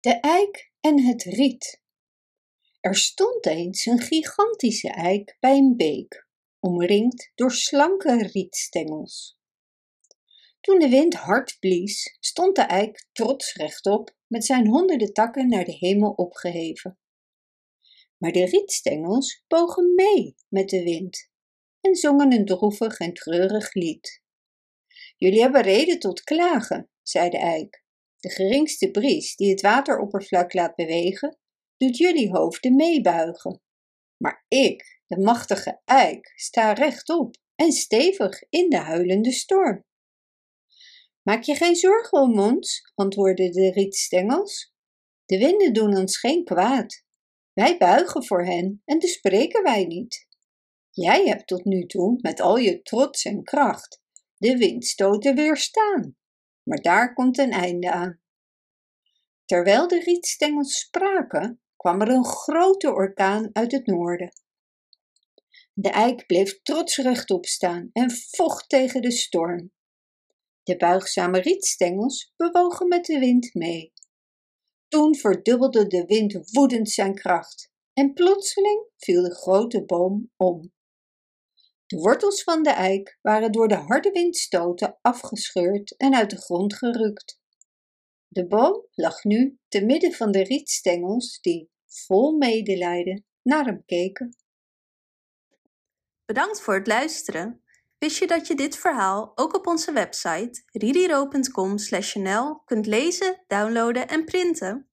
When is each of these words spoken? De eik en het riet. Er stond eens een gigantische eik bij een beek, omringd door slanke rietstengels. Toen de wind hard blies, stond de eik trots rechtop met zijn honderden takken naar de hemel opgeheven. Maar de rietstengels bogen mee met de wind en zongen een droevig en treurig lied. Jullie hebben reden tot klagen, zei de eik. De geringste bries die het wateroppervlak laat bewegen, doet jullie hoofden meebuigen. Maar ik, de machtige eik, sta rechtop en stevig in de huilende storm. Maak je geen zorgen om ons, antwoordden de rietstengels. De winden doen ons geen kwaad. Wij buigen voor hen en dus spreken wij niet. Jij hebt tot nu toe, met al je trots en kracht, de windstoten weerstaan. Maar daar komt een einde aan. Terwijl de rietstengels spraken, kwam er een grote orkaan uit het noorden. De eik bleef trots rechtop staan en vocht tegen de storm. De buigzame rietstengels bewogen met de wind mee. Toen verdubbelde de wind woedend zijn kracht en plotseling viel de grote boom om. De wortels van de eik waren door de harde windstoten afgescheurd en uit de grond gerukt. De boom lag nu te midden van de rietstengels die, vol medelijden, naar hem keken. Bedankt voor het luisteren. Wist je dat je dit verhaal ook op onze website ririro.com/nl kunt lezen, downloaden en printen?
De 0.00 0.20
eik 0.20 0.72
en 0.80 1.04
het 1.06 1.22
riet. 1.22 1.82
Er 2.80 2.96
stond 2.96 3.46
eens 3.46 3.86
een 3.86 3.98
gigantische 3.98 4.88
eik 4.88 5.36
bij 5.40 5.56
een 5.56 5.76
beek, 5.76 6.26
omringd 6.60 7.32
door 7.34 7.52
slanke 7.52 8.28
rietstengels. 8.32 9.38
Toen 10.60 10.78
de 10.78 10.88
wind 10.88 11.14
hard 11.14 11.56
blies, 11.58 12.16
stond 12.20 12.56
de 12.56 12.62
eik 12.62 13.08
trots 13.12 13.54
rechtop 13.54 14.16
met 14.26 14.44
zijn 14.44 14.66
honderden 14.66 15.12
takken 15.12 15.48
naar 15.48 15.64
de 15.64 15.76
hemel 15.76 16.10
opgeheven. 16.10 16.98
Maar 18.16 18.32
de 18.32 18.44
rietstengels 18.44 19.44
bogen 19.48 19.94
mee 19.94 20.34
met 20.48 20.68
de 20.68 20.82
wind 20.82 21.30
en 21.80 21.94
zongen 21.94 22.32
een 22.32 22.44
droevig 22.44 22.98
en 22.98 23.14
treurig 23.14 23.74
lied. 23.74 24.22
Jullie 25.16 25.40
hebben 25.40 25.62
reden 25.62 25.98
tot 25.98 26.22
klagen, 26.22 26.90
zei 27.02 27.30
de 27.30 27.38
eik. 27.38 27.88
De 28.20 28.30
geringste 28.30 28.90
bries 28.90 29.36
die 29.36 29.50
het 29.50 29.60
wateroppervlak 29.60 30.54
laat 30.54 30.74
bewegen, 30.74 31.38
doet 31.76 31.96
jullie 31.96 32.30
hoofden 32.30 32.74
meebuigen. 32.76 33.62
Maar 34.16 34.44
ik, 34.48 35.00
de 35.06 35.18
machtige 35.18 35.80
eik, 35.84 36.32
sta 36.34 36.72
rechtop 36.72 37.36
en 37.54 37.72
stevig 37.72 38.42
in 38.48 38.68
de 38.68 38.76
huilende 38.76 39.32
storm. 39.32 39.84
Maak 41.22 41.42
je 41.42 41.54
geen 41.54 41.76
zorgen 41.76 42.20
om 42.20 42.40
ons, 42.40 42.92
antwoordden 42.94 43.52
de 43.52 43.70
rietstengels. 43.70 44.74
De 45.24 45.38
winden 45.38 45.72
doen 45.72 45.96
ons 45.96 46.18
geen 46.18 46.44
kwaad. 46.44 47.04
Wij 47.52 47.78
buigen 47.78 48.24
voor 48.24 48.44
hen 48.44 48.82
en 48.84 48.98
dus 48.98 49.12
spreken 49.12 49.62
wij 49.62 49.84
niet. 49.84 50.26
Jij 50.90 51.26
hebt 51.26 51.46
tot 51.46 51.64
nu 51.64 51.86
toe, 51.86 52.18
met 52.20 52.40
al 52.40 52.56
je 52.56 52.82
trots 52.82 53.24
en 53.24 53.42
kracht, 53.42 54.00
de 54.36 54.56
windstoten 54.56 55.34
weerstaan. 55.34 56.16
Maar 56.70 56.80
daar 56.80 57.14
komt 57.14 57.38
een 57.38 57.50
einde 57.50 57.92
aan. 57.92 58.20
Terwijl 59.44 59.88
de 59.88 60.00
rietstengels 60.00 60.78
spraken, 60.78 61.60
kwam 61.76 62.00
er 62.00 62.08
een 62.08 62.24
grote 62.24 62.92
orkaan 62.92 63.50
uit 63.52 63.72
het 63.72 63.86
noorden. 63.86 64.32
De 65.72 65.90
eik 65.90 66.26
bleef 66.26 66.62
trots 66.62 66.96
rechtop 66.96 67.46
staan 67.46 67.90
en 67.92 68.10
vocht 68.10 68.68
tegen 68.68 69.02
de 69.02 69.10
storm. 69.10 69.72
De 70.62 70.76
buigzame 70.76 71.40
rietstengels 71.40 72.32
bewogen 72.36 72.88
met 72.88 73.04
de 73.04 73.18
wind 73.18 73.54
mee. 73.54 73.92
Toen 74.88 75.16
verdubbelde 75.16 75.86
de 75.86 76.04
wind 76.04 76.50
woedend 76.52 76.90
zijn 76.90 77.14
kracht 77.14 77.72
en 77.92 78.12
plotseling 78.12 78.86
viel 78.96 79.22
de 79.22 79.34
grote 79.34 79.84
boom 79.84 80.30
om. 80.36 80.72
De 81.90 81.96
wortels 81.96 82.42
van 82.42 82.62
de 82.62 82.70
eik 82.70 83.18
waren 83.22 83.52
door 83.52 83.68
de 83.68 83.74
harde 83.74 84.10
windstoten 84.10 84.98
afgescheurd 85.00 85.96
en 85.96 86.14
uit 86.14 86.30
de 86.30 86.36
grond 86.36 86.74
gerukt. 86.74 87.40
De 88.28 88.46
boom 88.46 88.86
lag 88.94 89.24
nu 89.24 89.58
te 89.68 89.84
midden 89.84 90.12
van 90.12 90.30
de 90.30 90.42
rietstengels 90.42 91.40
die, 91.40 91.70
vol 91.86 92.36
medelijden, 92.36 93.24
naar 93.42 93.64
hem 93.64 93.84
keken. 93.84 94.36
Bedankt 96.24 96.60
voor 96.60 96.74
het 96.74 96.86
luisteren. 96.86 97.62
Wist 97.98 98.18
je 98.18 98.26
dat 98.26 98.46
je 98.46 98.54
dit 98.54 98.76
verhaal 98.76 99.32
ook 99.34 99.54
op 99.54 99.66
onze 99.66 99.92
website 99.92 100.62
ririro.com/nl 100.72 102.64
kunt 102.64 102.86
lezen, 102.86 103.44
downloaden 103.46 104.08
en 104.08 104.24
printen? 104.24 104.89